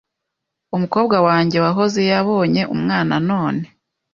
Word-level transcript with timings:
umukobwa 0.75 1.17
wanjye 1.27 1.57
wahoze 1.65 1.99
yabonye 2.11 2.61
umwana 2.75 3.15
none 3.29 3.63